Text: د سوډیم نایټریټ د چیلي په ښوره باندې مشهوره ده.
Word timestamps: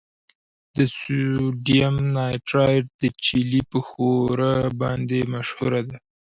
د 0.75 0.77
سوډیم 0.99 1.95
نایټریټ 2.15 2.85
د 3.01 3.03
چیلي 3.23 3.61
په 3.71 3.79
ښوره 3.87 4.53
باندې 4.81 5.19
مشهوره 5.33 5.81
ده. 5.89 5.97